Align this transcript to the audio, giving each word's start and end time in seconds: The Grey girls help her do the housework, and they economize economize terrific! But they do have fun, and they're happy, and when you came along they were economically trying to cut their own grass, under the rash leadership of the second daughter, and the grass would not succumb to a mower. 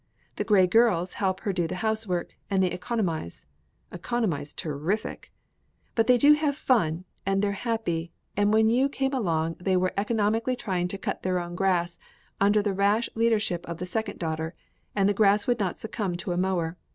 The 0.37 0.43
Grey 0.43 0.65
girls 0.65 1.13
help 1.13 1.41
her 1.41 1.53
do 1.53 1.67
the 1.67 1.75
housework, 1.85 2.33
and 2.49 2.63
they 2.63 2.71
economize 2.71 3.45
economize 3.91 4.51
terrific! 4.51 5.31
But 5.93 6.07
they 6.07 6.17
do 6.17 6.33
have 6.33 6.55
fun, 6.55 7.05
and 7.23 7.39
they're 7.39 7.51
happy, 7.51 8.11
and 8.35 8.51
when 8.51 8.67
you 8.71 8.89
came 8.89 9.13
along 9.13 9.57
they 9.59 9.77
were 9.77 9.93
economically 9.95 10.55
trying 10.55 10.87
to 10.87 10.97
cut 10.97 11.21
their 11.21 11.37
own 11.37 11.53
grass, 11.53 11.99
under 12.39 12.63
the 12.63 12.73
rash 12.73 13.09
leadership 13.13 13.63
of 13.69 13.77
the 13.77 13.85
second 13.85 14.17
daughter, 14.17 14.55
and 14.95 15.07
the 15.07 15.13
grass 15.13 15.45
would 15.45 15.59
not 15.59 15.77
succumb 15.77 16.17
to 16.17 16.31
a 16.31 16.35
mower. 16.37 16.77